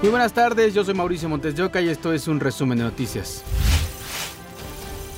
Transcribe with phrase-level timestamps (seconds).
[0.00, 3.42] Muy buenas tardes, yo soy Mauricio Montes de y esto es un resumen de noticias.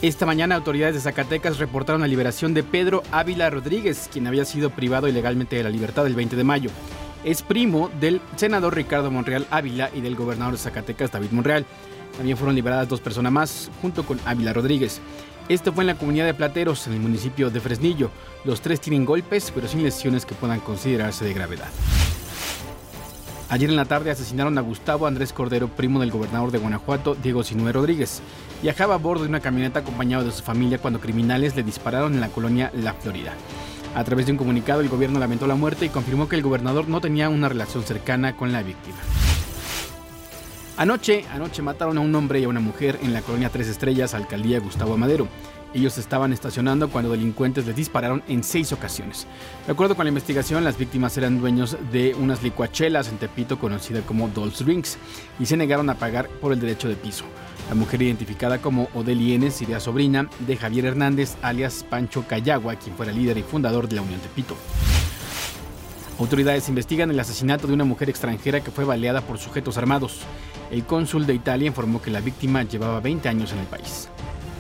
[0.01, 4.71] Esta mañana autoridades de Zacatecas reportaron la liberación de Pedro Ávila Rodríguez, quien había sido
[4.71, 6.71] privado ilegalmente de la libertad el 20 de mayo.
[7.25, 11.67] Es primo del senador Ricardo Monreal Ávila y del gobernador de Zacatecas David Monreal.
[12.17, 15.03] También fueron liberadas dos personas más junto con Ávila Rodríguez.
[15.51, 18.11] Esto fue en la comunidad de Plateros, en el municipio de Fresnillo.
[18.47, 21.69] Los tres tienen golpes, pero sin lesiones que puedan considerarse de gravedad.
[23.51, 27.43] Ayer en la tarde asesinaron a Gustavo Andrés Cordero, primo del gobernador de Guanajuato, Diego
[27.43, 28.23] Sinue Rodríguez.
[28.63, 32.21] Viajaba a bordo de una camioneta acompañado de su familia cuando criminales le dispararon en
[32.21, 33.35] la colonia La Florida.
[33.97, 36.87] A través de un comunicado, el gobierno lamentó la muerte y confirmó que el gobernador
[36.89, 38.99] no tenía una relación cercana con la víctima.
[40.77, 44.15] Anoche, anoche mataron a un hombre y a una mujer en la colonia Tres Estrellas,
[44.15, 45.27] alcaldía Gustavo Amadero.
[45.73, 49.27] Ellos estaban estacionando cuando delincuentes les dispararon en seis ocasiones.
[49.67, 54.01] De acuerdo con la investigación, las víctimas eran dueños de unas licuachelas en Tepito conocida
[54.01, 54.99] como Dolls Rings
[55.39, 57.25] y se negaron a pagar por el derecho de piso.
[57.69, 63.13] La mujer identificada como Odeli sería sobrina de Javier Hernández, alias Pancho Cayagua, quien fuera
[63.13, 64.57] líder y fundador de la Unión Tepito.
[66.19, 70.23] Autoridades investigan el asesinato de una mujer extranjera que fue baleada por sujetos armados.
[70.73, 74.09] El cónsul de Italia informó que la víctima llevaba 20 años en el país.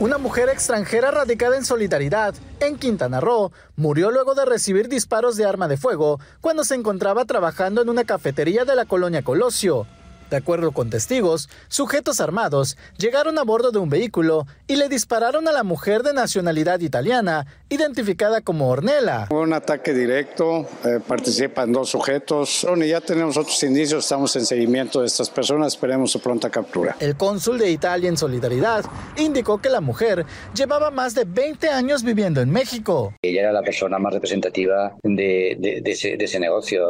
[0.01, 5.45] Una mujer extranjera radicada en Solidaridad, en Quintana Roo, murió luego de recibir disparos de
[5.45, 9.87] arma de fuego cuando se encontraba trabajando en una cafetería de la colonia Colosio.
[10.31, 15.49] De acuerdo con testigos, sujetos armados llegaron a bordo de un vehículo y le dispararon
[15.49, 19.27] a la mujer de nacionalidad italiana, identificada como Ornella.
[19.27, 22.65] Fue un ataque directo, eh, participan dos sujetos.
[22.77, 26.97] y ya tenemos otros indicios, estamos en seguimiento de estas personas, esperemos su pronta captura.
[27.01, 28.85] El cónsul de Italia en Solidaridad
[29.17, 33.15] indicó que la mujer llevaba más de 20 años viviendo en México.
[33.21, 36.87] Ella era la persona más representativa de, ese, negocio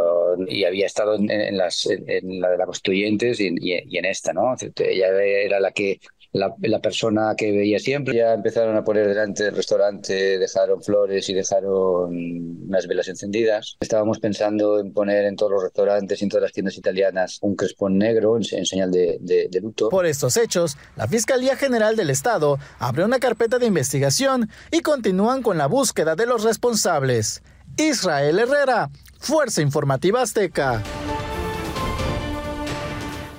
[0.46, 4.54] y había estado en, las, en la de la constituyente y, en esta, ¿no?
[4.78, 6.00] Ella era la que
[6.32, 8.16] la, persona que veía siempre.
[8.16, 13.76] Ya empezaron a poner delante del restaurante, dejaron flores y dejaron unas velas encendidas.
[13.80, 17.56] Estábamos pensando en poner en todos los restaurantes y en todas las tiendas italianas un
[17.56, 19.88] crespón negro en, señal de, de luto.
[19.88, 25.42] Por estos hechos, la Fiscalía General del Estado abrió una carpeta de investigación y continúan
[25.42, 27.42] con la búsqueda de los responsables.
[27.76, 30.82] Israel Herrera, Fuerza Informativa Azteca.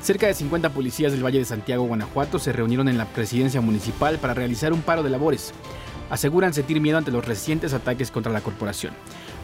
[0.01, 4.17] Cerca de 50 policías del Valle de Santiago, Guanajuato, se reunieron en la presidencia municipal
[4.17, 5.53] para realizar un paro de labores.
[6.09, 8.93] Aseguran sentir miedo ante los recientes ataques contra la corporación.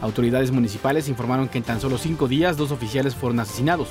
[0.00, 3.90] Autoridades municipales informaron que en tan solo cinco días dos oficiales fueron asesinados.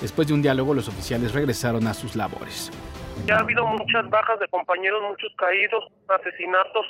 [0.00, 2.70] Después de un diálogo, los oficiales regresaron a sus labores.
[3.26, 6.86] Ya ha habido muchas bajas de compañeros, muchos caídos, asesinatos.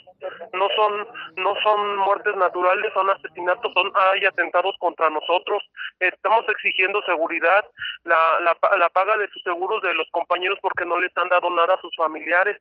[0.53, 1.07] No son
[1.37, 5.63] no son muertes naturales, son asesinatos, son hay atentados contra nosotros.
[6.01, 7.65] Estamos exigiendo seguridad,
[8.05, 11.75] la, la, paga de sus seguros de los compañeros porque no les han dado nada
[11.75, 12.61] a sus familiares.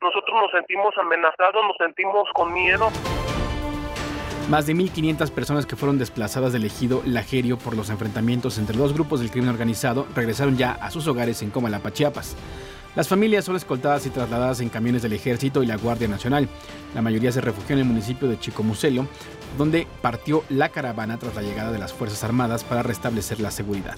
[0.00, 2.88] Nosotros nos sentimos amenazados, nos sentimos con miedo.
[4.48, 8.94] Más de 1.500 personas que fueron desplazadas del ejido Lajerio por los enfrentamientos entre dos
[8.94, 12.34] grupos del crimen organizado regresaron ya a sus hogares en Comalapa, Chiapas.
[12.98, 16.48] Las familias son escoltadas y trasladadas en camiones del Ejército y la Guardia Nacional.
[16.96, 19.06] La mayoría se refugió en el municipio de Chicomucelo,
[19.56, 23.94] donde partió la caravana tras la llegada de las Fuerzas Armadas para restablecer la seguridad.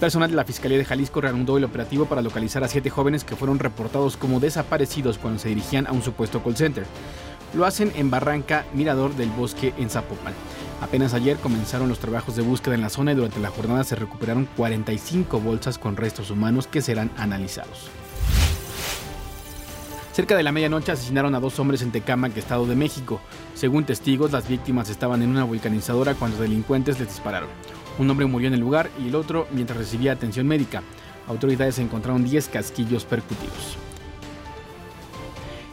[0.00, 3.36] Personal de la Fiscalía de Jalisco reanudó el operativo para localizar a siete jóvenes que
[3.36, 6.86] fueron reportados como desaparecidos cuando se dirigían a un supuesto call center.
[7.52, 10.32] Lo hacen en Barranca Mirador del Bosque en Zapopan.
[10.80, 13.96] Apenas ayer comenzaron los trabajos de búsqueda en la zona y durante la jornada se
[13.96, 17.90] recuperaron 45 bolsas con restos humanos que serán analizados.
[20.12, 23.20] Cerca de la medianoche asesinaron a dos hombres en Tecámac, Estado de México.
[23.54, 27.48] Según testigos, las víctimas estaban en una vulcanizadora cuando delincuentes les dispararon.
[27.98, 30.82] Un hombre murió en el lugar y el otro mientras recibía atención médica.
[31.28, 33.76] Autoridades encontraron 10 casquillos percutidos.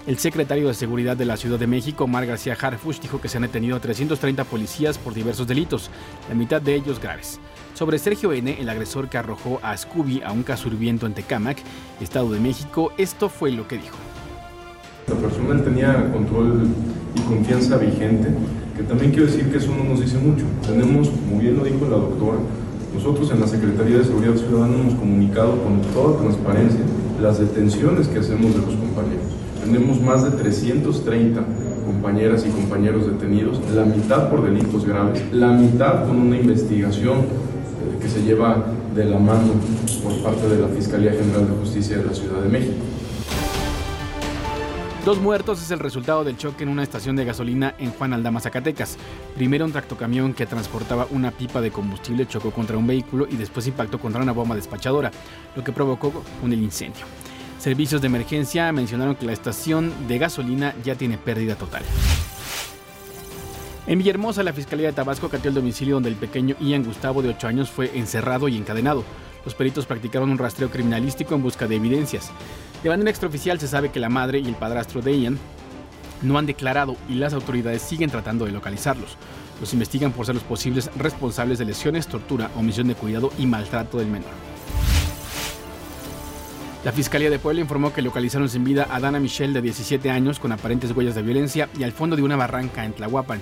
[0.07, 3.37] El secretario de Seguridad de la Ciudad de México, Omar García Harfuch, dijo que se
[3.37, 5.89] han detenido a 330 policías por diversos delitos,
[6.29, 7.39] la mitad de ellos graves.
[7.73, 11.57] Sobre Sergio N., el agresor que arrojó a Scooby a un casurviento en Tecámac,
[11.99, 13.97] Estado de México, esto fue lo que dijo.
[15.07, 16.67] La persona tenía control
[17.15, 18.29] y confianza vigente,
[18.77, 20.45] que también quiero decir que eso no nos dice mucho.
[20.67, 22.37] Tenemos, como bien lo dijo la doctora,
[22.93, 26.81] nosotros en la Secretaría de Seguridad Ciudadana hemos comunicado con toda transparencia
[27.19, 29.44] las detenciones que hacemos de los compañeros.
[29.65, 31.41] Tenemos más de 330
[31.87, 37.97] compañeras y compañeros detenidos, la mitad por delitos graves, la mitad con una investigación eh,
[37.99, 38.63] que se lleva
[38.95, 39.53] de la mano
[40.03, 42.75] por parte de la Fiscalía General de Justicia de la Ciudad de México.
[45.03, 48.41] Dos muertos es el resultado del choque en una estación de gasolina en Juan Aldama,
[48.41, 48.97] Zacatecas.
[49.35, 53.65] Primero un tractocamión que transportaba una pipa de combustible chocó contra un vehículo y después
[53.65, 55.09] impactó contra una bomba despachadora,
[55.55, 56.13] lo que provocó
[56.43, 57.05] un incendio.
[57.65, 61.81] Servicios de emergencia mencionaron que la estación de gasolina ya tiene pérdida total.
[63.87, 67.29] En Villahermosa, la Fiscalía de Tabasco cateó el domicilio donde el pequeño Ian Gustavo de
[67.29, 69.03] 8 años fue encerrado y encadenado.
[69.45, 72.29] Los peritos practicaron un rastreo criminalístico en busca de evidencias.
[72.83, 75.39] De manera extraoficial se sabe que la madre y el padrastro de Ian
[76.21, 79.17] no han declarado y las autoridades siguen tratando de localizarlos.
[79.59, 83.97] Los investigan por ser los posibles responsables de lesiones, tortura, omisión de cuidado y maltrato
[83.97, 84.54] del menor.
[86.85, 90.37] La Fiscalía de Puebla informó que localizaron sin vida a Dana Michelle de 17 años
[90.37, 93.39] con aparentes huellas de violencia y al fondo de una barranca en Tlahuapan.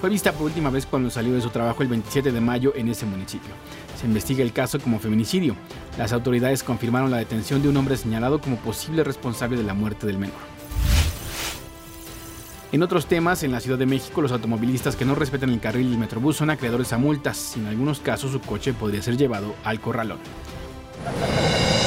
[0.00, 2.88] Fue vista por última vez cuando salió de su trabajo el 27 de mayo en
[2.88, 3.50] ese municipio.
[4.00, 5.54] Se investiga el caso como feminicidio.
[5.98, 10.06] Las autoridades confirmaron la detención de un hombre señalado como posible responsable de la muerte
[10.06, 10.38] del menor.
[12.72, 15.90] En otros temas, en la Ciudad de México, los automovilistas que no respetan el carril
[15.90, 17.54] del Metrobús son acreedores a multas.
[17.58, 20.20] En algunos casos, su coche podría ser llevado al corralón.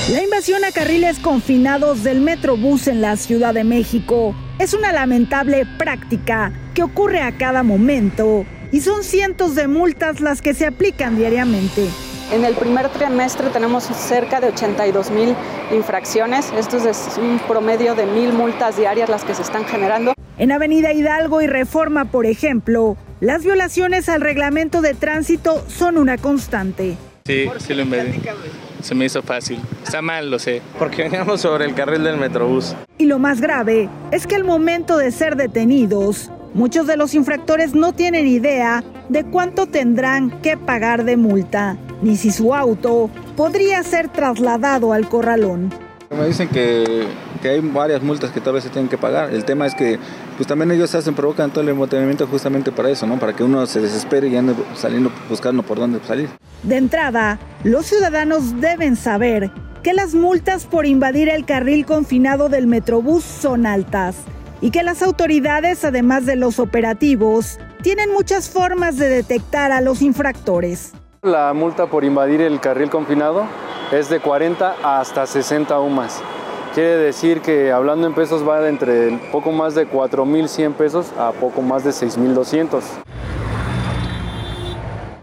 [0.10, 5.66] La invasión a carriles confinados del Metrobús en la Ciudad de México es una lamentable
[5.78, 11.18] práctica que ocurre a cada momento y son cientos de multas las que se aplican
[11.18, 11.88] diariamente.
[12.34, 15.36] En el primer trimestre tenemos cerca de 82 mil
[15.72, 16.52] infracciones.
[16.58, 20.14] Esto es un promedio de mil multas diarias las que se están generando.
[20.40, 26.18] En Avenida Hidalgo y Reforma, por ejemplo, las violaciones al reglamento de tránsito son una
[26.18, 26.98] constante.
[27.26, 27.86] Sí, sí lo.
[28.82, 29.60] Se me hizo fácil.
[29.84, 30.62] Está mal, lo sé.
[30.78, 32.76] Porque veníamos sobre el carril del Metrobús.
[32.98, 37.74] Y lo más grave es que al momento de ser detenidos, muchos de los infractores
[37.74, 43.84] no tienen idea de cuánto tendrán que pagar de multa, ni si su auto podría
[43.84, 45.74] ser trasladado al corralón.
[46.10, 47.08] Me dicen que,
[47.42, 49.34] que, hay varias multas que tal vez se tienen que pagar.
[49.34, 49.98] El tema es que
[50.42, 53.20] pues también ellos hacen, provocan todo el embotellamiento justamente para eso, ¿no?
[53.20, 56.30] Para que uno se desespere y ande saliendo, buscando por dónde salir.
[56.64, 59.52] De entrada, los ciudadanos deben saber
[59.84, 64.16] que las multas por invadir el carril confinado del Metrobús son altas
[64.62, 70.02] y que las autoridades, además de los operativos, tienen muchas formas de detectar a los
[70.02, 70.94] infractores.
[71.22, 73.44] La multa por invadir el carril confinado
[73.92, 76.24] es de 40 hasta 60 UMAS.
[76.74, 81.34] Quiere decir que hablando en pesos va de entre poco más de 4.100 pesos a
[81.34, 82.82] poco más de 6.200.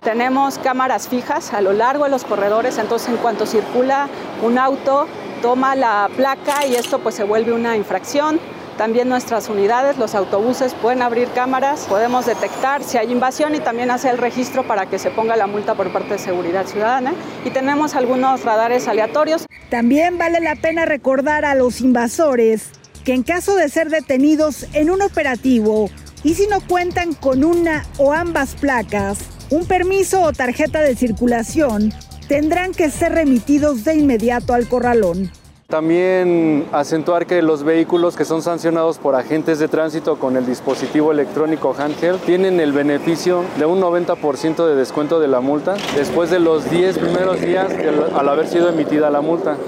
[0.02, 4.08] Tenemos cámaras fijas a lo largo de los corredores, entonces en cuanto circula
[4.42, 5.06] un auto,
[5.40, 8.38] toma la placa y esto pues se vuelve una infracción.
[8.78, 13.90] También nuestras unidades, los autobuses pueden abrir cámaras, podemos detectar si hay invasión y también
[13.90, 17.12] hacer el registro para que se ponga la multa por parte de Seguridad Ciudadana.
[17.44, 19.46] Y tenemos algunos radares aleatorios.
[19.68, 22.70] También vale la pena recordar a los invasores
[23.04, 25.90] que en caso de ser detenidos en un operativo
[26.22, 29.18] y si no cuentan con una o ambas placas,
[29.50, 31.92] un permiso o tarjeta de circulación,
[32.28, 35.32] tendrán que ser remitidos de inmediato al corralón.
[35.70, 41.12] También acentuar que los vehículos que son sancionados por agentes de tránsito con el dispositivo
[41.12, 46.38] electrónico handheld tienen el beneficio de un 90% de descuento de la multa después de
[46.38, 47.70] los 10 primeros días
[48.16, 49.58] al haber sido emitida la multa.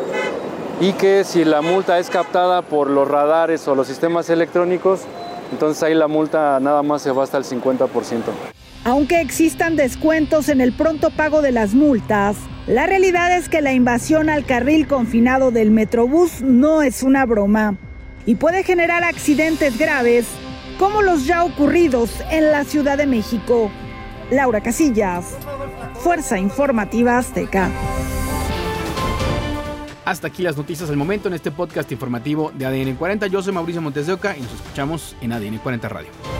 [0.81, 5.03] Y que si la multa es captada por los radares o los sistemas electrónicos,
[5.53, 7.91] entonces ahí la multa nada más se va hasta el 50%.
[8.85, 12.39] Aunque existan descuentos en el pronto pago de las multas,
[12.70, 17.74] la realidad es que la invasión al carril confinado del Metrobús no es una broma
[18.27, 20.29] y puede generar accidentes graves
[20.79, 23.72] como los ya ocurridos en la Ciudad de México.
[24.31, 25.36] Laura Casillas,
[25.94, 27.69] Fuerza Informativa Azteca.
[30.05, 33.27] Hasta aquí las noticias al momento en este podcast informativo de ADN 40.
[33.27, 36.40] Yo soy Mauricio Montes de Oca y nos escuchamos en ADN 40 Radio.